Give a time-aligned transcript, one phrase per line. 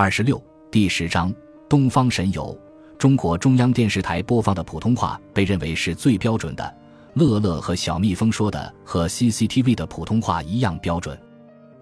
[0.00, 1.30] 二十六第十章
[1.68, 2.58] 东方神游。
[2.96, 6.74] 中国中央电视台播放的普通话被认为是最标准的。
[7.12, 11.20] 乐乐和小蜜蜂说的和 CCTV 的普通话一样标准。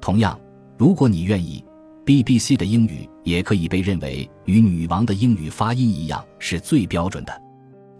[0.00, 0.36] 同样，
[0.76, 1.64] 如果你愿意
[2.04, 7.42] ，BBC 的英语也可以被认为与女王的英语发音一样是最标准的。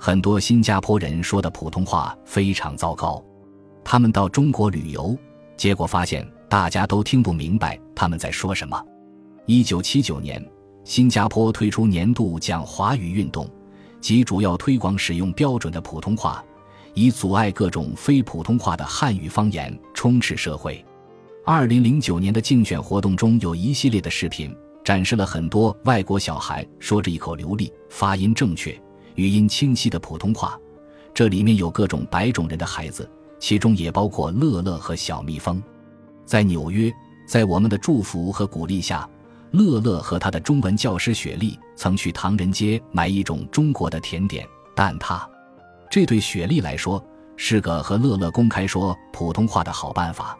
[0.00, 3.24] 很多新加坡人说的普通话非常糟糕。
[3.84, 5.16] 他们到中国旅游，
[5.56, 8.84] 结果发现大家都听不明白他们在说什么。
[9.48, 10.46] 一九七九年。
[10.84, 13.48] 新加坡推出年度讲华语运动，
[13.98, 16.44] 即主要推广使用标准的普通话，
[16.92, 20.84] 以阻碍各种非普通话的汉语方言充斥社会。
[21.46, 28.78] 二零零九年的竞选活动中有一系列的视频，展示了很多外国小孩说着一口流利、发音正确、
[29.14, 30.60] 语音清晰的普通话。
[31.14, 35.62] 这里面有各种白种人的孩子，其中也包括乐乐和小蜜蜂。
[36.26, 36.92] 在纽约，
[37.26, 39.08] 在我们的祝福和鼓励下。
[39.50, 45.26] 乐乐和他的中文教师雪莉曾去唐人街买一种中国的甜点蛋挞，
[45.90, 47.02] 这对雪莉来说
[47.36, 50.38] 是个和乐乐公开说普通话的好办法。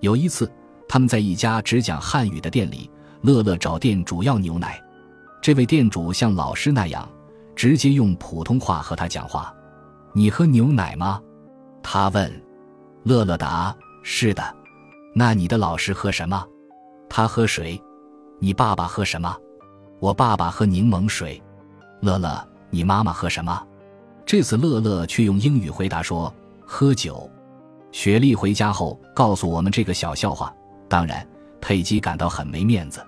[0.00, 0.50] 有一次，
[0.88, 2.90] 他们在一家只讲汉语的店里，
[3.22, 4.80] 乐乐找店主要牛奶，
[5.40, 7.08] 这位店主像老师那样
[7.54, 9.54] 直接用普通话和他讲话
[10.12, 11.20] ：“你喝牛奶吗？”
[11.82, 12.42] 他问。
[13.04, 14.42] 乐乐答：“是的。”
[15.14, 16.44] 那你的老师喝什么？
[17.08, 17.80] 他喝水。
[18.42, 19.36] 你爸爸喝什么？
[19.98, 21.40] 我爸爸喝柠檬水。
[22.00, 23.62] 乐乐，你妈妈喝什么？
[24.24, 27.30] 这次乐乐却用英语回答说：“喝酒。”
[27.92, 30.54] 雪莉回家后告诉我们这个小笑话。
[30.88, 31.26] 当然，
[31.60, 33.06] 佩姬感到很没面子。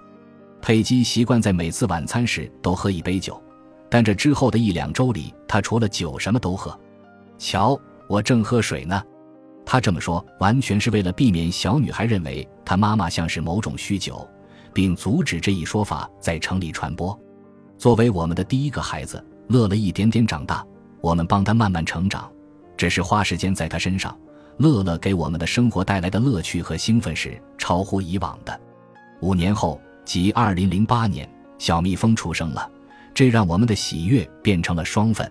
[0.60, 3.42] 佩姬习惯在每次晚餐时都喝一杯酒，
[3.88, 6.78] 但这之后的一两周里，她除了酒什么都喝。
[7.38, 9.02] 瞧，我正喝水呢。
[9.64, 14.28] 她这么说，完全是为了避免小女孩认为她妈妈像是某种酗酒。
[14.72, 17.18] 并阻止这一说法在城里传播。
[17.78, 20.64] 作为我们的第一个孩子，乐乐一点点长大，
[21.00, 22.30] 我们帮他慢慢成长，
[22.76, 24.16] 只是花时间在他身上。
[24.58, 28.60] 乐乐给我们的生活带来的乐趣和兴奋是超乎以往的。
[29.20, 31.28] 五年后，即二零零八年，
[31.58, 32.70] 小蜜蜂出生了，
[33.14, 35.30] 这让我们的喜悦变成了双份。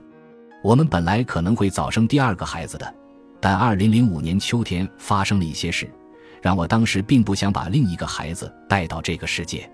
[0.64, 2.94] 我们本来可能会早生第二个孩子的，
[3.40, 5.90] 但二零零五年秋天发生了一些事。
[6.42, 9.70] 让我当时并不想把另一个孩子带到这个世界。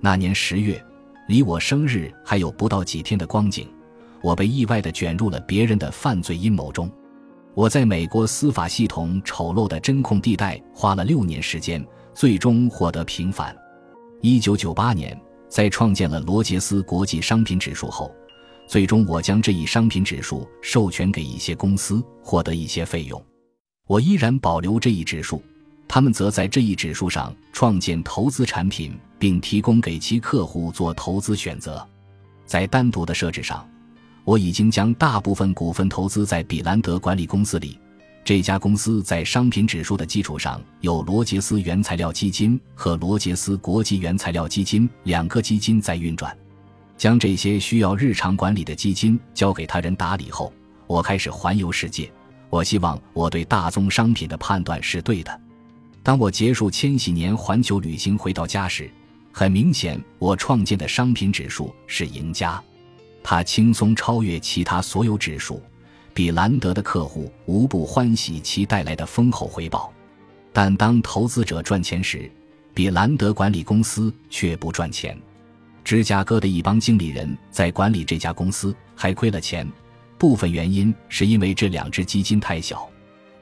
[0.00, 0.84] 那年十月，
[1.28, 3.68] 离我生日还有不到几天的光景，
[4.20, 6.90] 我被意外地卷入了别人的犯罪阴谋中。
[7.54, 11.84] 我在美国司法系统丑陋的针控地带花了六年时间，
[12.14, 13.56] 最终获得平反。
[14.20, 15.18] 一九九八年，
[15.48, 18.10] 在创建了罗杰斯国际商品指数后，
[18.66, 23.22] 最终我将这一商品指数授权给一些公司，获得一些费用。
[23.86, 25.42] 我依然保留这一指数。
[25.94, 31.86] 他们则在这一指数上创建投资产品，并提供给其客户做投资选择。
[32.46, 33.68] 在单独的设置上，
[34.24, 37.78] 我已经将大部分股份投资在比兰德管理公司里。
[38.24, 46.34] 这家公司在商品指数的基础上，有罗杰斯原材料基金和罗杰斯国际原材料基金两个基金在运转。
[46.96, 50.50] 将这些需要日常管理的基金交给他人打理后，
[50.86, 52.10] 我开始环游世界。
[52.48, 55.38] 我希望我对大宗商品的判断是对的。
[56.02, 58.90] 当我结束千禧年环球旅行回到家时，
[59.30, 62.60] 很明显，我创建的商品指数是赢家，
[63.22, 65.62] 它轻松超越其他所有指数。
[66.12, 69.90] 比兰德的客户无不欢喜其带来的丰厚回报，
[70.52, 72.30] 但当投资者赚钱时，
[72.74, 75.16] 比兰德管理公司却不赚钱。
[75.84, 79.66] 芝加哥的一帮经理人在管理这家公司还亏了钱，
[80.18, 82.86] 部分原因是因为这两只基金太小。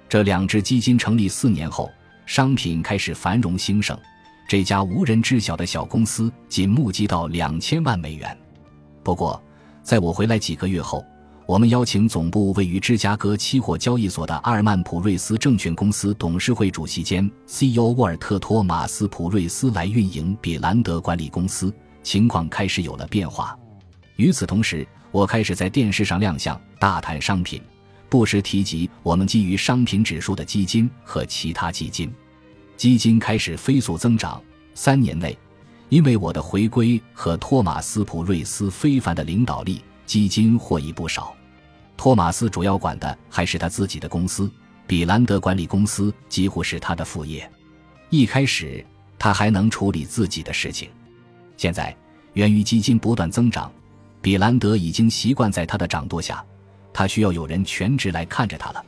[0.09, 1.91] 这两只基金成立四年后。
[2.31, 3.99] 商品开始繁荣兴盛，
[4.47, 8.39] 这家无人知晓的小公司仅募集到两千万美元。
[9.03, 9.43] 不过，
[9.83, 11.05] 在我回来几个月后，
[11.45, 21.75] 我们邀请总部位于芝加哥期货交易所的阿尔曼普瑞斯证券公司董事会主席兼 CEO 沃尔特·托马斯·普瑞斯来运营比兰德管理公司，
[22.05, 23.59] 情况开始有了变化。
[24.15, 27.61] 与此同时，我开始在电视上亮相，大谈商品。
[28.09, 32.13] 不时提及我们基于商品指数的基金和其他基金，
[32.81, 34.43] 基金开始飞速增长。
[34.75, 35.37] 三年内，
[35.91, 41.37] 因为我的回归和托马斯普瑞斯非凡的领导力，基金获益不少。
[41.95, 44.51] 托马斯主要管的还是他自己的公司，
[44.87, 47.47] 比兰德管理公司几乎是他的副业。
[48.09, 48.83] 一开始，
[49.19, 50.89] 他还能处理自己的事情。
[51.59, 51.95] 现在，
[52.33, 53.71] 源于基金不断增长，
[54.23, 56.43] 比兰德已经习惯在他的掌舵下。
[56.95, 58.83] 他需要有人全职来看着他了。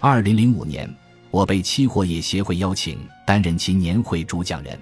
[0.00, 0.90] 二零零五年，
[1.36, 4.80] 我被期货业协会邀请担任其年会主讲人。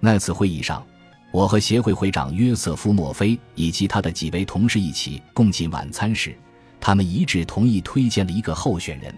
[0.00, 0.86] 那次会议上，
[1.32, 6.36] 我和协会会长约瑟夫·墨菲以及他的几位同事一起共进晚餐时，
[6.78, 9.14] 他们一致同意推荐了一个候选人，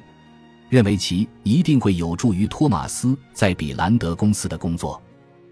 [0.68, 5.02] 认为其一定会有助于托马斯在比兰德公司的工作。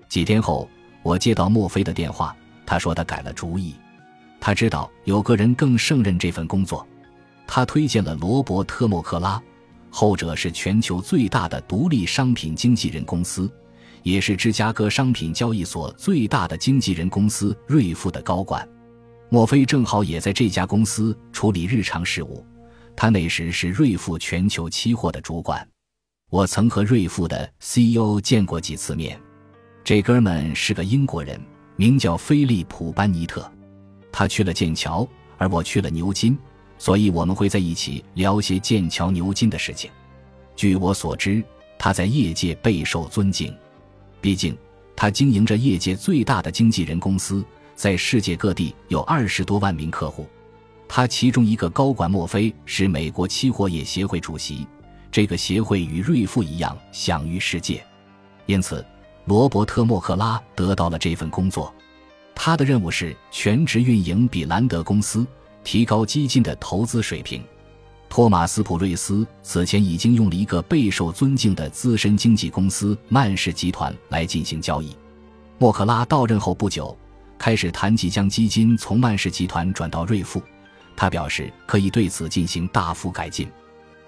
[0.09, 0.71] 几天后，
[1.03, 2.33] 我接到墨菲的电话，
[2.65, 3.75] 他说他改了主意，
[4.39, 6.87] 他知道有个人更胜任这份工作，
[7.45, 9.43] 他推荐了罗伯特·莫克拉，
[9.91, 13.51] 后者是全球最大的独立商品经纪人公司。
[14.05, 18.67] 也是芝加哥商品交易所最大的经纪人公司瑞富的高管，
[19.29, 22.47] 莫非正好也在这家公司处理日常事务。
[22.97, 25.69] 他那时是瑞富全球期货的主管。
[26.31, 29.21] 我曾和瑞富的 CEO 见过几次面。
[29.85, 31.39] 这哥们是个英国人，
[31.77, 33.51] 名叫菲利普·班尼特。
[34.13, 35.07] 他去了剑桥，
[35.37, 36.39] 而我去了牛津，
[36.79, 39.91] 所以我们会在一起聊些剑桥、牛津的事情。
[40.57, 41.43] 据我所知，
[41.79, 43.55] 他在业界备受尊敬。
[44.21, 44.57] 毕竟，
[44.97, 47.45] 他经营着业界最大的经纪人公司，
[47.75, 50.27] 在世界各地有二十多万名客户。
[50.89, 54.67] 他其中一个高管莫非是美国期货业协会主席，
[55.13, 57.85] 这个协会与瑞富一样享誉世界。
[58.47, 58.85] 因此，
[59.27, 61.73] 罗伯特·莫克拉得到了这份工作。
[62.35, 65.27] 他的任务是全职运营比兰德公司，
[65.65, 67.43] 提高基金的投资水平。
[68.09, 74.97] 托马斯·普瑞斯此前已经用了一个备受尊敬的资深经纪公司曼氏集团来进行交易。
[75.59, 76.97] 莫克拉到任后不久，
[77.37, 80.43] 开始谈及将基金从曼氏集团转到瑞富。
[80.97, 83.47] 他表示可以对此进行大幅改进，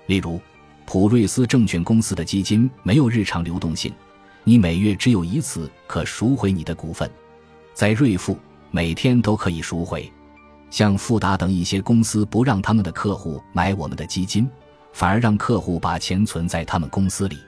[0.06, 0.40] 例如，
[0.86, 3.92] 普瑞斯证券公司的基金没有日常流动性，
[4.44, 7.08] 你每月只有一次可赎回你的股份，
[7.74, 8.36] 在瑞富
[8.70, 10.10] 每天都可以赎回。
[10.70, 14.48] 像富达等一些公司不让他们的客户买我们的基金，
[14.92, 17.38] 反而让客户把钱存在他们公司里。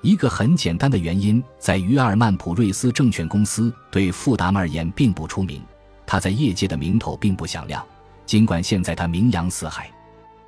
[0.00, 5.62] 一个很简单的原因在于阿尔曼普瑞斯证券公司对富达而言并不出名，
[6.06, 7.84] 他在业界的名头并不响亮。
[8.24, 9.90] 尽管现在他名扬四海，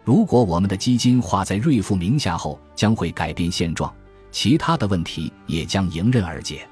[0.04, 3.92] 如果我们的基金划在瑞富名下后，将会改变现状，
[4.30, 6.66] 其他的问题也将迎刃而解。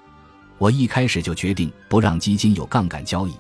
[0.59, 3.35] 我一开始就决定不让基金有杠杆交易。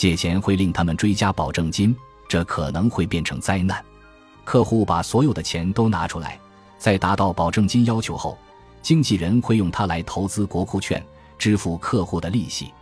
[0.00, 1.94] 借钱会令他们追加保证金，
[2.26, 3.84] 这可能会变成灾难。
[4.44, 6.40] 客户把所有的钱都拿出来，
[6.78, 8.38] 在达到保证金要求后，
[8.80, 11.04] 经纪人会用它来投资国库券，
[11.36, 12.72] 支付客户的利息。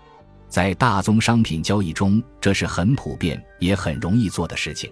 [0.49, 4.89] 在大宗商品交易中，这是很普遍也很容易做的事情。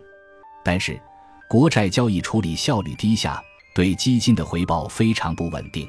[0.64, 1.00] 但是，
[1.49, 3.40] 国债交易处理效率低下，
[3.72, 5.88] 对基金的回报非常不稳定。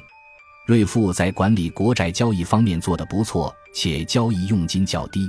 [0.68, 5.28] 瑞富在管理国债交易方面做得不错，且交易佣金较低。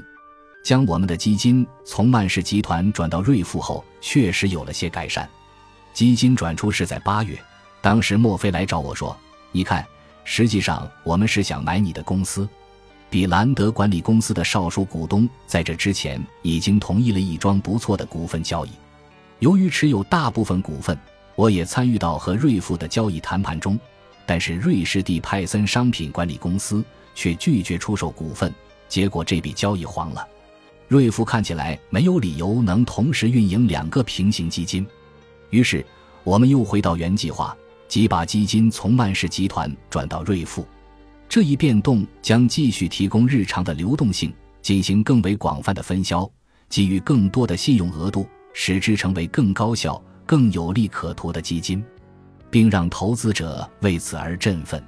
[0.64, 5.28] 将我们的基金从曼氏集团转到瑞富后，确实有了些改善。
[5.94, 7.38] 基金转出是在八月，
[7.82, 9.18] 当时墨菲来找我说
[9.52, 9.86] ：“你看，
[10.24, 12.48] 实际上我们是想买你的公司。”
[13.10, 18.70] 比兰德管理公司的少数股东在这之前已经同意了一桩不错的股份交易。
[19.40, 20.96] 由于持有大部分股份，
[21.36, 23.80] 我也参与到和瑞富的交易谈判中，
[24.28, 26.86] 但是瑞士蒂派森商品管理公司
[27.16, 28.54] 却拒绝出售股份，
[28.88, 30.28] 结果这笔交易黄了。
[30.90, 34.84] 瑞富看起来没有理由能同时运营两个平行基金，
[35.52, 35.86] 于是
[36.24, 37.56] 我们又回到原计划，
[37.88, 40.66] 即把基金从曼氏集团转到瑞富。
[41.30, 44.34] 这一变动将继续提供日常的流动性，
[44.64, 46.28] 进行更为广泛的分销，
[46.68, 51.84] 给予更多的信用额度，使之成为更高效、更有利可图的基金，
[52.50, 54.84] 并让投资者为此而振奋。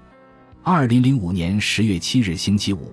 [0.63, 2.91] 二零零五年十月七日星期五。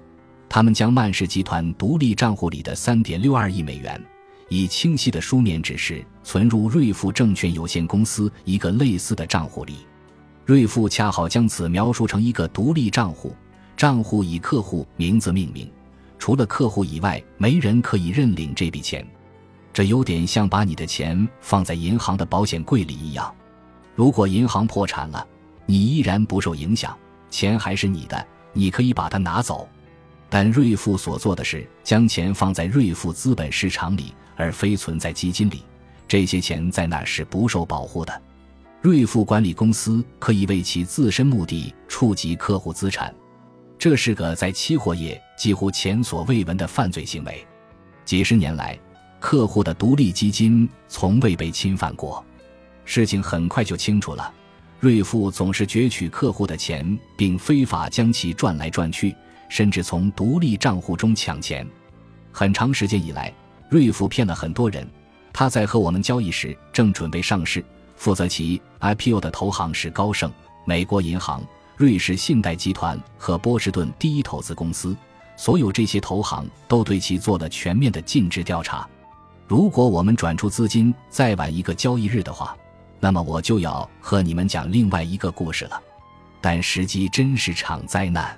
[0.49, 4.03] 他们将曼氏集团独立账户里的三点六二亿美元，
[4.49, 9.87] 以清晰的书面指示存入瑞富证券有限公司一个类似的账户里。
[10.47, 13.37] 瑞富恰好将此描述成一个独立账户，
[13.77, 15.71] 账户以客户名字命名，
[16.19, 19.07] 除了客户以外，没人可以认领这笔钱。
[19.75, 23.33] 这有点像把你的钱放在银行的保险柜里一样。
[23.95, 25.25] 如果银行破产了，
[25.67, 26.97] 你依然不受影响，
[27.29, 29.69] 钱还是你的，你可以把它拿走。
[30.31, 35.63] 但瑞富所做的是将钱放在瑞富资本市场里，而非存在基金里。
[36.07, 38.23] 这些钱在那是不受保护的。
[38.81, 43.13] 瑞富管理公司可以为其自身目的触及客户资产，
[43.79, 47.47] 这是个在期货业几乎前所未闻的犯罪行为。
[48.05, 48.79] 几十年来，
[49.19, 52.25] 客户的独立基金从未被侵犯过。
[52.85, 54.33] 事情很快就清楚了：
[54.79, 59.15] 瑞富总是攫取客户的钱，并非法将其转来转去。
[59.49, 61.67] 甚至从独立账户中抢钱。
[62.31, 63.33] 很长时间以来，
[63.69, 64.89] 瑞富骗了很多人。
[65.33, 67.65] 他在和我们交易时正准备上市，
[67.97, 70.33] 负责其 IPO 的投行是高盛、
[70.65, 71.43] 美国银行、
[71.77, 74.97] 瑞士信贷集团和波士顿第一投资公司。
[75.37, 78.89] 所有这些投行都对其做了全面的尽职调查。
[79.47, 82.57] 如果我们转出资金再晚一个交易日的话，
[82.99, 85.81] 那么我就要和你们讲另外一个故事了。
[86.41, 88.37] 但时机真是场灾难。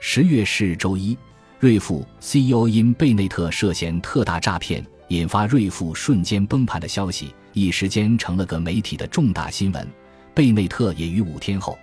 [0.00, 1.18] 十月十日周一，
[1.58, 9.86] 瑞富 CEO 因贝内特涉嫌特大诈骗，引发瑞富瞬间崩盘的消息，一时间成了个媒体的重大新闻。
[10.32, 11.76] 贝内特也于五天后。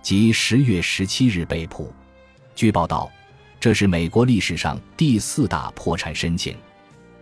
[0.00, 1.92] 即十月十七日被捕。
[2.54, 3.10] 据报道，
[3.58, 6.56] 这是美国历史上第四大破产申请。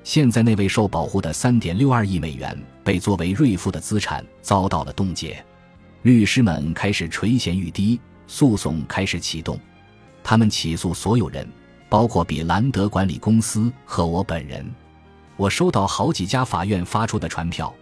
[0.05, 5.43] 现在那位受保护的三点六二亿美元被作为瑞富的资产遭到了冻结。
[6.03, 9.59] 律师们开始垂涎欲滴，诉讼开始启动。
[10.29, 11.49] 他们起诉所有人，
[11.89, 14.69] 包括比兰德管理公司和我本人。
[15.37, 17.73] 我收到好几家法院发出的传票，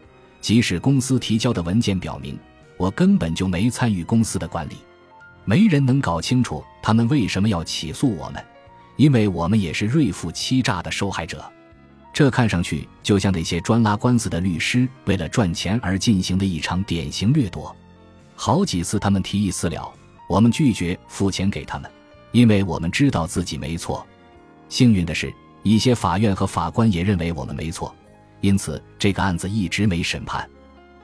[0.42, 2.38] 即使公司提交的文件表明。
[2.76, 4.76] 我根本就没参与公司的管理，
[5.46, 8.44] 没人能搞清楚他们为什么要起诉我们，
[8.96, 11.50] 因为我们也是瑞富欺诈的受害者。
[12.12, 17.74] 这看上去就像那些专拉官司的律师为了赚钱而进行的一场典型掠夺。
[18.36, 19.90] 好几次他们提议私了，
[20.28, 21.90] 我们拒绝付钱给他们，
[22.34, 24.04] 因为我们知道自己没错。
[24.68, 27.94] 幸运的是，一些法院和法官也认为我们没错，
[28.40, 30.46] 因此这个案子一直没审判。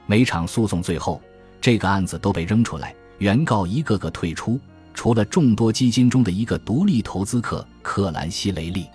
[0.05, 1.19] 每场诉讼最后。
[1.61, 4.59] 这个案子都被扔出来，原告一个个退出，
[4.95, 8.87] 除了众多基金中的一个独立投资客克兰西雷利。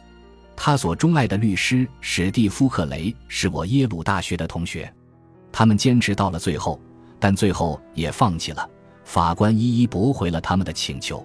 [0.57, 4.93] 他所钟爱的律师史蒂夫克雷是我耶鲁大学的同学。
[5.53, 6.81] 他们坚持到了最后，
[7.21, 8.69] 但最后也放弃了。
[9.05, 11.25] 法官一一驳回了他们的请求。